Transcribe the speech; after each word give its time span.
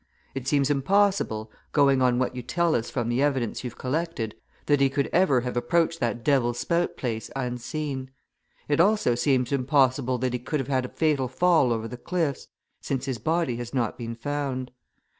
It 0.33 0.47
seems 0.47 0.71
impossible, 0.71 1.51
going 1.73 2.01
on 2.01 2.17
what 2.17 2.35
you 2.35 2.41
tell 2.41 2.73
us 2.73 2.89
from 2.89 3.07
the 3.07 3.21
evidence 3.21 3.63
you've 3.63 3.77
collected, 3.77 4.33
that 4.65 4.79
he 4.81 4.89
could 4.89 5.05
ever 5.13 5.41
have 5.41 5.55
approached 5.55 5.99
that 5.99 6.23
Devil's 6.23 6.57
Spout 6.57 6.97
place 6.97 7.29
unseen; 7.35 8.09
it 8.67 8.79
also 8.79 9.13
seems 9.13 9.51
impossible 9.51 10.17
that 10.17 10.33
he 10.33 10.39
could 10.39 10.59
have 10.59 10.69
had 10.69 10.85
a 10.85 10.89
fatal 10.89 11.27
fall 11.27 11.71
over 11.71 11.87
the 11.87 11.97
cliffs, 11.97 12.47
since 12.81 13.05
his 13.05 13.19
body 13.19 13.57
has 13.57 13.75
not 13.75 13.95
been 13.95 14.15
found. 14.15 14.71